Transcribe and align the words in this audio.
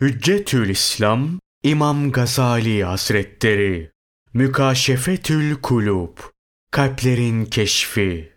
Hüccetül 0.00 0.68
İslam 0.68 1.28
İmam 1.62 2.12
Gazali 2.12 2.84
Hazretleri 2.84 3.90
Mükaşefetül 4.34 5.54
Kulub 5.54 6.18
Kalplerin 6.70 7.44
Keşfi 7.44 8.32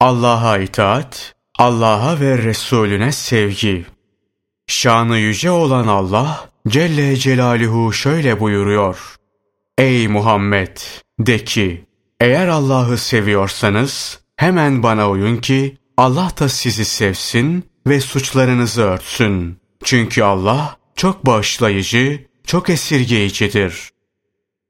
Allah'a 0.00 0.58
itaat, 0.58 1.34
Allah'a 1.58 2.20
ve 2.20 2.38
Resulüne 2.38 3.12
sevgi. 3.12 3.86
Şanı 4.66 5.18
yüce 5.18 5.50
olan 5.50 5.86
Allah 5.86 6.50
Celle 6.68 7.16
Celaluhu 7.16 7.92
şöyle 7.92 8.40
buyuruyor. 8.40 9.16
Ey 9.78 10.08
Muhammed! 10.08 10.76
De 11.20 11.44
ki, 11.44 11.86
eğer 12.20 12.48
Allah'ı 12.48 12.98
seviyorsanız 12.98 14.20
hemen 14.36 14.82
bana 14.82 15.10
uyun 15.10 15.36
ki 15.36 15.78
Allah 15.96 16.30
da 16.40 16.48
sizi 16.48 16.84
sevsin 16.84 17.64
ve 17.86 18.00
suçlarınızı 18.00 18.82
örtsün. 18.82 19.67
Çünkü 19.84 20.22
Allah 20.22 20.76
çok 20.96 21.26
bağışlayıcı, 21.26 22.26
çok 22.46 22.70
esirgeyicidir. 22.70 23.90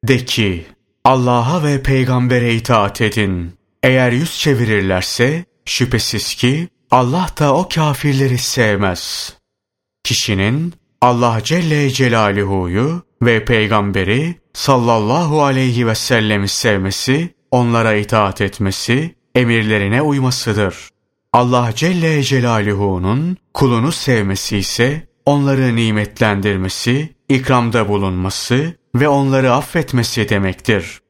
De 0.05 0.25
ki, 0.25 0.67
Allah'a 1.05 1.65
ve 1.65 1.83
peygambere 1.83 2.55
itaat 2.55 3.01
edin. 3.01 3.53
Eğer 3.83 4.13
yüz 4.13 4.39
çevirirlerse, 4.39 5.45
şüphesiz 5.65 6.35
ki 6.35 6.69
Allah 6.91 7.29
da 7.39 7.55
o 7.55 7.69
kafirleri 7.69 8.39
sevmez. 8.39 9.35
Kişinin 10.05 10.75
Allah 11.01 11.41
Celle 11.45 11.91
Celaluhu'yu 11.91 13.03
ve 13.23 13.45
peygamberi 13.45 14.35
sallallahu 14.53 15.43
aleyhi 15.43 15.87
ve 15.87 15.95
sellemi 15.95 16.49
sevmesi, 16.49 17.35
onlara 17.51 17.95
itaat 17.95 18.41
etmesi, 18.41 19.15
emirlerine 19.35 20.03
uymasıdır. 20.03 20.89
Allah 21.33 21.71
Celle 21.75 22.23
Celaluhu'nun 22.23 23.37
kulunu 23.55 23.93
sevmesi 23.93 24.57
ise 24.57 25.09
onları 25.27 25.77
nimetlendirmesi, 25.77 27.15
ikramda 27.29 27.89
bulunması 27.89 28.75
ve 28.95 29.09
onları 29.09 29.53
affetmesi 29.53 30.29
demektir. 30.29 31.01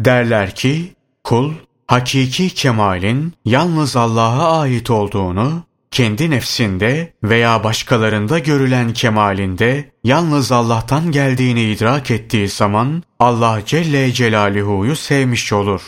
Derler 0.00 0.54
ki, 0.54 0.94
kul, 1.24 1.52
hakiki 1.86 2.50
kemalin 2.50 3.32
yalnız 3.44 3.96
Allah'a 3.96 4.60
ait 4.60 4.90
olduğunu, 4.90 5.62
kendi 5.90 6.30
nefsinde 6.30 7.12
veya 7.22 7.64
başkalarında 7.64 8.38
görülen 8.38 8.92
kemalinde 8.92 9.92
yalnız 10.04 10.52
Allah'tan 10.52 11.12
geldiğini 11.12 11.62
idrak 11.62 12.10
ettiği 12.10 12.48
zaman 12.48 13.02
Allah 13.18 13.60
Celle 13.66 14.12
Celaluhu'yu 14.12 14.96
sevmiş 14.96 15.52
olur. 15.52 15.82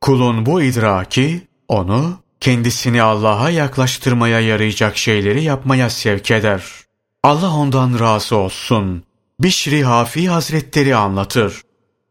Kulun 0.00 0.46
bu 0.46 0.62
idraki 0.62 1.42
onu 1.68 2.22
kendisini 2.42 3.02
Allah'a 3.02 3.50
yaklaştırmaya 3.50 4.40
yarayacak 4.40 4.96
şeyleri 4.96 5.42
yapmaya 5.42 5.90
sevk 5.90 6.30
eder. 6.30 6.62
Allah 7.22 7.54
ondan 7.54 8.00
razı 8.00 8.36
olsun. 8.36 9.04
Bişri 9.40 9.84
Hafi 9.84 10.28
Hazretleri 10.28 10.96
anlatır. 10.96 11.62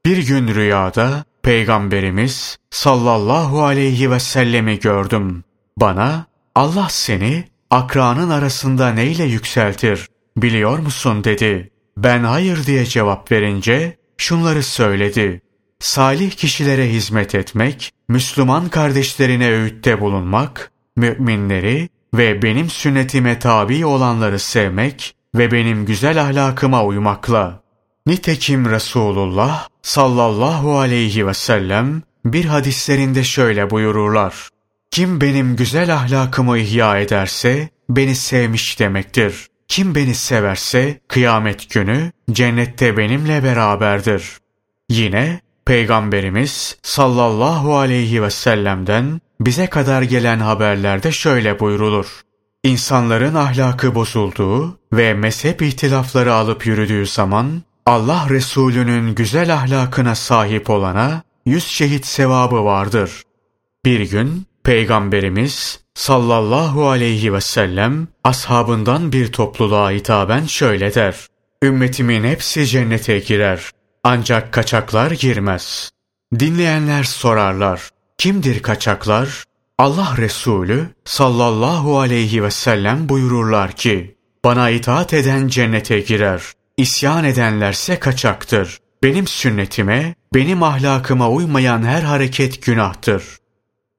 Bir 0.05 0.27
gün 0.27 0.55
rüyada 0.55 1.23
Peygamberimiz 1.43 2.57
sallallahu 2.69 3.63
aleyhi 3.63 4.11
ve 4.11 4.19
sellemi 4.19 4.79
gördüm. 4.79 5.43
Bana 5.77 6.25
Allah 6.55 6.87
seni 6.89 7.47
akranın 7.69 8.29
arasında 8.29 8.89
neyle 8.89 9.23
yükseltir 9.23 10.07
biliyor 10.37 10.79
musun 10.79 11.23
dedi. 11.23 11.71
Ben 11.97 12.23
hayır 12.23 12.65
diye 12.65 12.85
cevap 12.85 13.31
verince 13.31 13.97
şunları 14.17 14.63
söyledi. 14.63 15.41
Salih 15.79 16.31
kişilere 16.31 16.89
hizmet 16.89 17.35
etmek, 17.35 17.91
Müslüman 18.11 18.69
kardeşlerine 18.69 19.51
öğütte 19.51 20.01
bulunmak, 20.01 20.71
müminleri 20.95 21.89
ve 22.13 22.41
benim 22.41 22.69
sünnetime 22.69 23.39
tabi 23.39 23.85
olanları 23.85 24.39
sevmek 24.39 25.15
ve 25.35 25.51
benim 25.51 25.85
güzel 25.85 26.21
ahlakıma 26.21 26.85
uymakla. 26.85 27.63
Nitekim 28.05 28.69
Resulullah 28.69 29.67
sallallahu 29.81 30.77
aleyhi 30.77 31.27
ve 31.27 31.33
sellem 31.33 32.01
bir 32.25 32.45
hadislerinde 32.45 33.23
şöyle 33.23 33.69
buyururlar. 33.69 34.49
Kim 34.91 35.21
benim 35.21 35.55
güzel 35.55 35.93
ahlakımı 35.93 36.57
ihya 36.57 36.99
ederse 36.99 37.69
beni 37.89 38.15
sevmiş 38.15 38.79
demektir. 38.79 39.47
Kim 39.67 39.95
beni 39.95 40.15
severse 40.15 40.99
kıyamet 41.07 41.69
günü 41.69 42.11
cennette 42.31 42.97
benimle 42.97 43.43
beraberdir. 43.43 44.37
Yine 44.89 45.41
Peygamberimiz 45.65 46.77
sallallahu 46.81 47.77
aleyhi 47.77 48.23
ve 48.23 48.29
sellem'den 48.29 49.21
bize 49.39 49.67
kadar 49.67 50.01
gelen 50.01 50.39
haberlerde 50.39 51.11
şöyle 51.11 51.59
buyrulur. 51.59 52.21
İnsanların 52.63 53.35
ahlakı 53.35 53.95
bozulduğu 53.95 54.79
ve 54.93 55.13
mezhep 55.13 55.61
ihtilafları 55.61 56.33
alıp 56.33 56.65
yürüdüğü 56.65 57.05
zaman 57.05 57.61
Allah 57.85 58.27
Resulü'nün 58.29 59.15
güzel 59.15 59.53
ahlakına 59.53 60.15
sahip 60.15 60.69
olana 60.69 61.21
yüz 61.45 61.67
şehit 61.67 62.05
sevabı 62.05 62.65
vardır. 62.65 63.23
Bir 63.85 64.09
gün 64.09 64.45
Peygamberimiz 64.63 65.79
sallallahu 65.93 66.89
aleyhi 66.89 67.33
ve 67.33 67.41
sellem 67.41 68.07
ashabından 68.23 69.11
bir 69.11 69.31
topluluğa 69.31 69.91
hitaben 69.91 70.45
şöyle 70.45 70.95
der. 70.95 71.27
Ümmetimin 71.63 72.23
hepsi 72.23 72.67
cennete 72.67 73.19
girer. 73.19 73.71
Ancak 74.03 74.51
kaçaklar 74.51 75.11
girmez. 75.11 75.91
Dinleyenler 76.39 77.03
sorarlar. 77.03 77.89
Kimdir 78.17 78.61
kaçaklar? 78.61 79.43
Allah 79.77 80.13
Resulü 80.17 80.89
sallallahu 81.05 81.99
aleyhi 81.99 82.43
ve 82.43 82.51
sellem 82.51 83.09
buyururlar 83.09 83.71
ki, 83.71 84.15
bana 84.43 84.69
itaat 84.69 85.13
eden 85.13 85.47
cennete 85.47 85.99
girer. 85.99 86.41
İsyan 86.77 87.23
edenlerse 87.23 87.99
kaçaktır. 87.99 88.79
Benim 89.03 89.27
sünnetime, 89.27 90.15
benim 90.33 90.63
ahlakıma 90.63 91.29
uymayan 91.29 91.83
her 91.83 92.01
hareket 92.01 92.63
günahtır. 92.65 93.23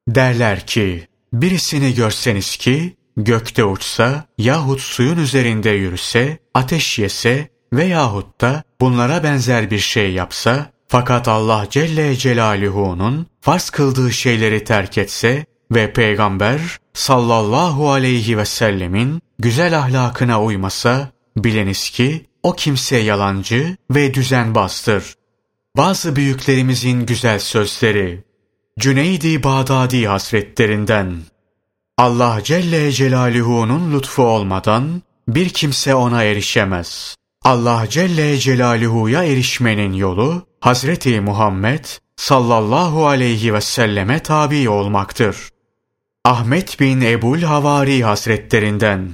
Derler 0.08 0.66
ki, 0.66 1.06
birisini 1.32 1.94
görseniz 1.94 2.56
ki, 2.56 2.96
gökte 3.16 3.64
uçsa 3.64 4.24
yahut 4.38 4.80
suyun 4.80 5.16
üzerinde 5.16 5.70
yürüse, 5.70 6.38
ateş 6.54 6.98
yese 6.98 7.48
veyahut 7.72 8.40
da 8.40 8.62
bunlara 8.80 9.22
benzer 9.22 9.70
bir 9.70 9.78
şey 9.78 10.12
yapsa, 10.12 10.70
fakat 10.88 11.28
Allah 11.28 11.66
Celle 11.70 12.16
Celaluhu'nun 12.16 13.26
farz 13.40 13.70
kıldığı 13.70 14.12
şeyleri 14.12 14.64
terk 14.64 14.98
etse 14.98 15.46
ve 15.70 15.92
Peygamber 15.92 16.60
sallallahu 16.94 17.90
aleyhi 17.90 18.38
ve 18.38 18.44
sellemin 18.44 19.22
güzel 19.38 19.78
ahlakına 19.78 20.42
uymasa, 20.42 21.08
biliniz 21.36 21.90
ki 21.90 22.26
o 22.42 22.52
kimse 22.52 22.96
yalancı 22.96 23.76
ve 23.90 24.14
düzenbazdır. 24.14 25.14
Bazı 25.76 26.16
büyüklerimizin 26.16 27.06
güzel 27.06 27.38
sözleri, 27.38 28.24
Cüneydi 28.78 29.42
Bağdadi 29.42 30.06
hasretlerinden, 30.06 31.16
Allah 31.98 32.40
Celle 32.44 32.92
Celaluhu'nun 32.92 33.94
lütfu 33.94 34.22
olmadan 34.22 35.02
bir 35.28 35.48
kimse 35.48 35.94
ona 35.94 36.22
erişemez. 36.22 37.16
Allah 37.44 37.86
Celle 37.88 38.38
Celaluhu'ya 38.38 39.24
erişmenin 39.24 39.92
yolu 39.92 40.46
Hazreti 40.60 41.20
Muhammed 41.20 41.84
sallallahu 42.16 43.06
aleyhi 43.06 43.54
ve 43.54 43.60
selleme 43.60 44.18
tabi 44.18 44.68
olmaktır. 44.68 45.36
Ahmet 46.24 46.80
bin 46.80 47.00
Ebul 47.00 47.42
Havari 47.42 48.04
Hazretlerinden 48.04 49.10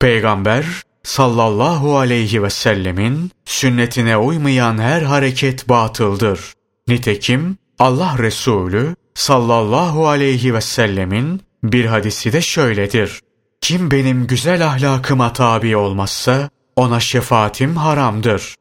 Peygamber 0.00 0.64
sallallahu 1.02 1.98
aleyhi 1.98 2.42
ve 2.42 2.50
sellemin 2.50 3.30
sünnetine 3.44 4.16
uymayan 4.16 4.78
her 4.78 5.02
hareket 5.02 5.68
batıldır. 5.68 6.52
Nitekim 6.88 7.56
Allah 7.78 8.16
Resulü 8.18 8.94
sallallahu 9.14 10.08
aleyhi 10.08 10.54
ve 10.54 10.60
sellemin 10.60 11.40
bir 11.62 11.84
hadisi 11.84 12.32
de 12.32 12.40
şöyledir. 12.40 13.20
Kim 13.60 13.90
benim 13.90 14.26
güzel 14.26 14.66
ahlakıma 14.66 15.32
tabi 15.32 15.76
olmazsa 15.76 16.50
ona 16.76 17.00
şefaatim 17.00 17.76
haramdır. 17.76 18.54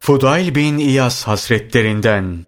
Fudayl 0.00 0.54
bin 0.54 0.78
İyas 0.78 1.24
Hazretlerinden 1.24 2.46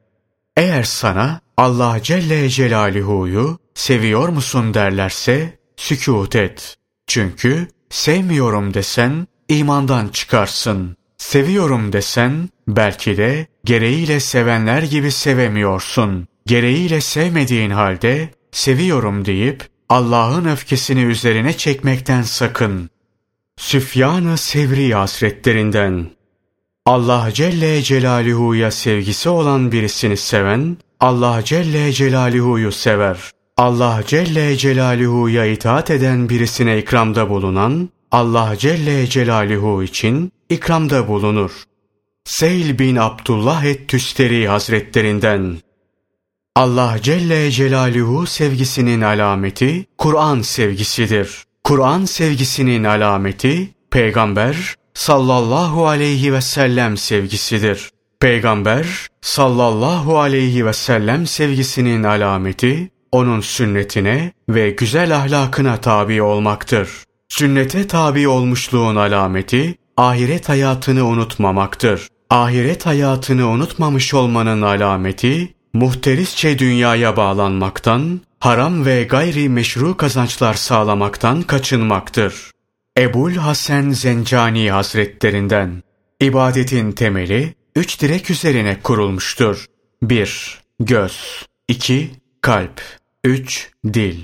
Eğer 0.56 0.82
sana 0.82 1.40
Allah 1.56 2.02
Celle 2.02 2.48
Celaluhu'yu 2.48 3.58
seviyor 3.74 4.28
musun 4.28 4.74
derlerse 4.74 5.58
sükut 5.76 6.36
et. 6.36 6.76
Çünkü 7.06 7.68
sevmiyorum 7.90 8.74
desen 8.74 9.26
imandan 9.48 10.08
çıkarsın. 10.08 10.96
Seviyorum 11.18 11.92
desen 11.92 12.48
belki 12.68 13.16
de 13.16 13.46
gereğiyle 13.64 14.20
sevenler 14.20 14.82
gibi 14.82 15.12
sevemiyorsun. 15.12 16.26
Gereğiyle 16.46 17.00
sevmediğin 17.00 17.70
halde 17.70 18.28
seviyorum 18.52 19.24
deyip 19.24 19.68
Allah'ın 19.88 20.44
öfkesini 20.44 21.02
üzerine 21.02 21.56
çekmekten 21.56 22.22
sakın. 22.22 22.90
Süfyan-ı 23.60 24.38
Sevri 24.38 24.94
hasretlerinden 24.94 26.10
Allah 26.86 27.30
Celle 27.32 27.82
Celaluhu'ya 27.82 28.70
sevgisi 28.70 29.28
olan 29.28 29.72
birisini 29.72 30.16
seven, 30.16 30.76
Allah 31.00 31.44
Celle 31.44 31.92
Celaluhu'yu 31.92 32.72
sever. 32.72 33.18
Allah 33.56 34.02
Celle 34.06 34.56
Celaluhu'ya 34.56 35.46
itaat 35.46 35.90
eden 35.90 36.28
birisine 36.28 36.78
ikramda 36.78 37.30
bulunan, 37.30 37.88
Allah 38.10 38.54
Celle 38.58 39.06
Celaluhu 39.06 39.82
için 39.82 40.32
ikramda 40.48 41.08
bulunur. 41.08 41.50
Seyl 42.24 42.78
bin 42.78 42.96
Abdullah 42.96 43.64
et-Tüsteri 43.64 44.48
Hazretlerinden 44.48 45.56
Allah 46.56 46.96
Celle 47.02 47.50
Celaluhu 47.50 48.26
sevgisinin 48.26 49.00
alameti 49.00 49.86
Kur'an 49.98 50.40
sevgisidir. 50.40 51.49
Kur'an 51.64 52.04
sevgisinin 52.04 52.84
alameti 52.84 53.74
Peygamber 53.90 54.74
sallallahu 54.94 55.88
aleyhi 55.88 56.32
ve 56.32 56.40
sellem 56.40 56.96
sevgisidir. 56.96 57.90
Peygamber 58.20 58.86
sallallahu 59.20 60.18
aleyhi 60.18 60.66
ve 60.66 60.72
sellem 60.72 61.26
sevgisinin 61.26 62.02
alameti 62.02 62.90
onun 63.12 63.40
sünnetine 63.40 64.32
ve 64.48 64.70
güzel 64.70 65.16
ahlakına 65.16 65.76
tabi 65.76 66.22
olmaktır. 66.22 66.90
Sünnete 67.28 67.86
tabi 67.86 68.28
olmuşluğun 68.28 68.96
alameti 68.96 69.74
ahiret 69.96 70.48
hayatını 70.48 71.04
unutmamaktır. 71.06 72.08
Ahiret 72.30 72.86
hayatını 72.86 73.48
unutmamış 73.48 74.14
olmanın 74.14 74.62
alameti 74.62 75.54
muhterisçe 75.72 76.58
dünyaya 76.58 77.16
bağlanmaktan, 77.16 78.20
haram 78.40 78.86
ve 78.86 79.04
gayri 79.04 79.48
meşru 79.48 79.96
kazançlar 79.96 80.54
sağlamaktan 80.54 81.42
kaçınmaktır. 81.42 82.50
Ebul 82.98 83.32
Hasan 83.34 83.90
Zencani 83.90 84.70
Hazretlerinden 84.70 85.82
ibadetin 86.20 86.92
temeli 86.92 87.54
üç 87.76 88.00
direk 88.00 88.30
üzerine 88.30 88.78
kurulmuştur. 88.82 89.66
1. 90.02 90.58
Göz 90.80 91.46
2. 91.68 92.10
Kalp 92.40 92.82
3. 93.24 93.70
Dil 93.92 94.20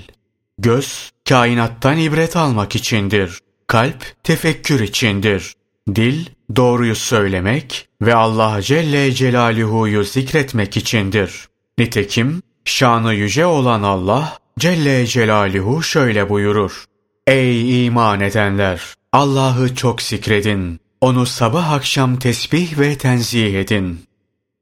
Göz, 0.59 1.11
kainattan 1.29 1.97
ibret 1.97 2.35
almak 2.35 2.75
içindir. 2.75 3.39
Kalp, 3.67 4.23
tefekkür 4.23 4.79
içindir. 4.79 5.53
Dil, 5.95 6.25
doğruyu 6.55 6.95
söylemek 6.95 7.87
ve 8.01 8.15
Allah 8.15 8.61
Celle 8.61 9.11
Celaluhu'yu 9.11 10.03
zikretmek 10.03 10.77
içindir. 10.77 11.47
Nitekim, 11.77 12.41
şanı 12.69 13.13
yüce 13.13 13.45
olan 13.45 13.83
Allah 13.83 14.37
Celle 14.59 15.05
Celaluhu 15.05 15.83
şöyle 15.83 16.29
buyurur. 16.29 16.85
Ey 17.27 17.85
iman 17.85 18.19
edenler! 18.21 18.81
Allah'ı 19.13 19.75
çok 19.75 20.01
zikredin. 20.01 20.79
Onu 21.01 21.25
sabah 21.25 21.71
akşam 21.71 22.19
tesbih 22.19 22.79
ve 22.79 22.97
tenzih 22.97 23.59
edin. 23.59 23.99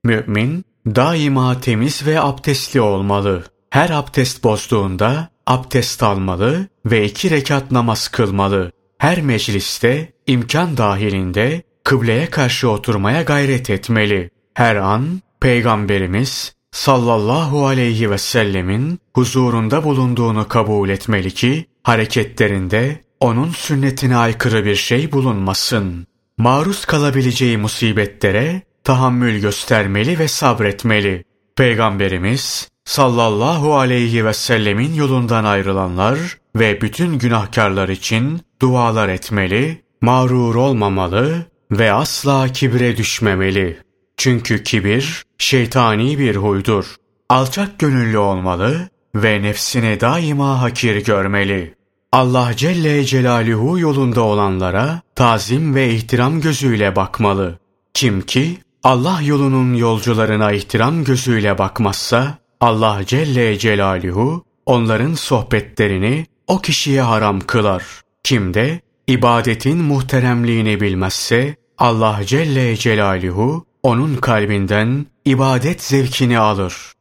Mümin, 0.03 0.65
daima 0.85 1.61
temiz 1.61 2.05
ve 2.05 2.21
abdestli 2.21 2.81
olmalı. 2.81 3.43
Her 3.69 3.89
abdest 3.89 4.43
bozduğunda 4.43 5.29
abdest 5.47 6.03
almalı 6.03 6.67
ve 6.85 7.05
iki 7.05 7.29
rekat 7.29 7.71
namaz 7.71 8.07
kılmalı. 8.07 8.71
Her 8.97 9.21
mecliste, 9.21 10.13
imkan 10.27 10.77
dahilinde 10.77 11.63
kıbleye 11.83 12.29
karşı 12.29 12.69
oturmaya 12.69 13.21
gayret 13.21 13.69
etmeli. 13.69 14.29
Her 14.53 14.75
an 14.75 15.21
Peygamberimiz 15.41 16.54
sallallahu 16.75 17.68
aleyhi 17.68 18.12
ve 18.12 18.18
sellemin 18.18 19.00
huzurunda 19.13 19.83
bulunduğunu 19.83 20.48
kabul 20.48 20.89
etmeli 20.89 21.31
ki 21.31 21.66
hareketlerinde 21.83 23.01
onun 23.19 23.50
sünnetine 23.50 24.18
aykırı 24.18 24.66
bir 24.66 24.75
şey 24.75 25.12
bulunmasın. 25.12 26.07
Maruz 26.38 26.86
kalabileceği 26.86 27.57
musibetlere 27.57 28.62
tahammül 28.83 29.42
göstermeli 29.42 30.19
ve 30.19 30.27
sabretmeli. 30.27 31.24
Peygamberimiz 31.56 32.69
sallallahu 32.86 33.75
aleyhi 33.75 34.25
ve 34.25 34.33
sellemin 34.33 34.94
yolundan 34.94 35.44
ayrılanlar 35.44 36.19
ve 36.56 36.81
bütün 36.81 37.19
günahkarlar 37.19 37.89
için 37.89 38.42
dualar 38.62 39.10
etmeli, 39.10 39.83
mağrur 40.01 40.56
olmamalı 40.56 41.45
ve 41.72 41.92
asla 41.92 42.48
kibre 42.48 42.98
düşmemeli. 42.98 43.77
Çünkü 44.18 44.63
kibir 44.63 45.25
şeytani 45.37 46.19
bir 46.19 46.35
huydur. 46.35 46.95
Alçak 47.29 47.79
gönüllü 47.79 48.17
olmalı 48.17 48.89
ve 49.15 49.41
nefsine 49.41 49.99
daima 50.01 50.61
hakir 50.61 51.05
görmeli. 51.05 51.75
Allah 52.11 52.51
Celle 52.55 53.05
Celaluhu 53.05 53.79
yolunda 53.79 54.21
olanlara 54.21 55.01
tazim 55.15 55.75
ve 55.75 55.93
ihtiram 55.93 56.41
gözüyle 56.41 56.95
bakmalı. 56.95 57.59
Kim 57.93 58.21
ki 58.21 58.57
Allah 58.83 59.21
yolunun 59.21 59.73
yolcularına 59.73 60.51
ihtiram 60.51 61.03
gözüyle 61.03 61.57
bakmazsa 61.57 62.38
Allah 62.61 63.01
Celle 63.05 63.59
Celaluhu 63.59 64.45
onların 64.65 65.13
sohbetlerini 65.13 66.25
o 66.47 66.61
kişiye 66.61 67.01
haram 67.01 67.39
kılar. 67.39 67.83
Kim 68.23 68.53
de 68.53 68.81
ibadetin 69.07 69.77
muhteremliğini 69.77 70.81
bilmezse 70.81 71.55
Allah 71.77 72.19
Celle 72.25 72.75
Celaluhu 72.75 73.65
onun 73.83 74.15
kalbinden 74.15 75.05
ibadet 75.25 75.83
zevkini 75.83 76.39
alır. 76.39 76.92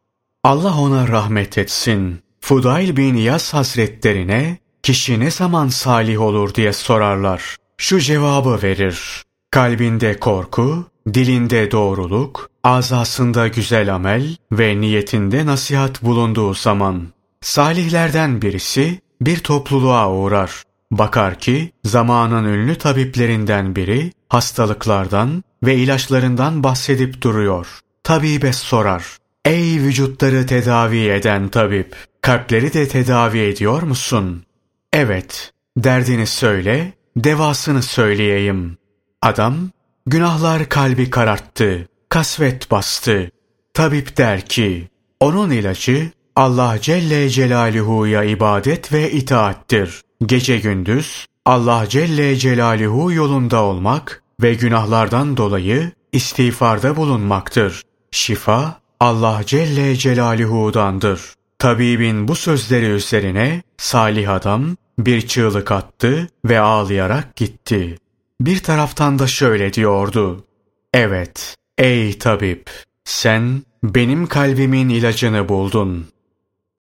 Allah 0.44 0.78
ona 0.78 1.08
rahmet 1.08 1.58
etsin. 1.58 2.22
Fudail 2.40 2.96
bin 2.96 3.14
Yas 3.16 3.54
hasretlerine 3.54 4.58
kişi 4.82 5.20
ne 5.20 5.30
zaman 5.30 5.68
salih 5.68 6.20
olur 6.20 6.54
diye 6.54 6.72
sorarlar. 6.72 7.56
Şu 7.78 8.00
cevabı 8.00 8.62
verir. 8.62 9.22
Kalbinde 9.50 10.18
korku, 10.20 10.84
dilinde 11.14 11.70
doğruluk, 11.70 12.50
azasında 12.64 13.48
güzel 13.48 13.94
amel 13.94 14.36
ve 14.52 14.80
niyetinde 14.80 15.46
nasihat 15.46 16.02
bulunduğu 16.02 16.54
zaman. 16.54 17.02
Salihlerden 17.40 18.42
birisi 18.42 19.00
bir 19.20 19.38
topluluğa 19.38 20.12
uğrar. 20.12 20.62
Bakar 20.90 21.38
ki 21.38 21.72
zamanın 21.84 22.44
ünlü 22.44 22.74
tabiplerinden 22.74 23.76
biri 23.76 24.12
hastalıklardan 24.28 25.42
ve 25.62 25.76
ilaçlarından 25.76 26.62
bahsedip 26.62 27.22
duruyor. 27.22 27.83
Tabibe 28.04 28.52
sorar. 28.52 29.04
Ey 29.44 29.80
vücutları 29.80 30.46
tedavi 30.46 31.08
eden 31.08 31.48
tabip, 31.48 31.96
kalpleri 32.20 32.72
de 32.72 32.88
tedavi 32.88 33.38
ediyor 33.38 33.82
musun? 33.82 34.44
Evet, 34.92 35.52
derdini 35.76 36.26
söyle, 36.26 36.92
devasını 37.16 37.82
söyleyeyim. 37.82 38.76
Adam, 39.22 39.54
günahlar 40.06 40.68
kalbi 40.68 41.10
kararttı, 41.10 41.88
kasvet 42.08 42.70
bastı. 42.70 43.30
Tabip 43.74 44.16
der 44.16 44.46
ki, 44.46 44.88
onun 45.20 45.50
ilacı 45.50 46.10
Allah 46.36 46.78
Celle 46.80 47.28
Celaluhu'ya 47.28 48.24
ibadet 48.24 48.92
ve 48.92 49.12
itaattir. 49.12 50.00
Gece 50.26 50.58
gündüz 50.58 51.26
Allah 51.44 51.88
Celle 51.88 52.36
Celaluhu 52.36 53.12
yolunda 53.12 53.62
olmak 53.62 54.22
ve 54.42 54.54
günahlardan 54.54 55.36
dolayı 55.36 55.92
istiğfarda 56.12 56.96
bulunmaktır. 56.96 57.82
Şifa 58.14 58.80
Allah 59.00 59.42
Celle 59.46 59.96
Celaluhu'dandır. 59.96 61.20
Tabibin 61.58 62.28
bu 62.28 62.34
sözleri 62.34 62.86
üzerine 62.86 63.62
salih 63.76 64.30
adam 64.30 64.76
bir 64.98 65.26
çığlık 65.26 65.72
attı 65.72 66.28
ve 66.44 66.60
ağlayarak 66.60 67.36
gitti. 67.36 67.98
Bir 68.40 68.58
taraftan 68.58 69.18
da 69.18 69.26
şöyle 69.26 69.72
diyordu. 69.72 70.44
Evet, 70.92 71.56
ey 71.78 72.18
tabip, 72.18 72.70
sen 73.04 73.62
benim 73.82 74.26
kalbimin 74.26 74.88
ilacını 74.88 75.48
buldun. 75.48 76.06